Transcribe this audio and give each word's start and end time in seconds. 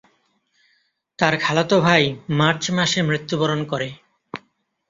তার 1.19 1.33
খালাতো 1.41 1.75
ভাই 1.81 2.03
মার্চ 2.39 2.63
মাসে 2.71 2.99
মৃত্যুবরণ 3.01 3.61
করে। 3.65 3.89